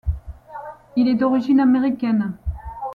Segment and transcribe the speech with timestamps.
[0.95, 2.33] Il est d'origine américaine.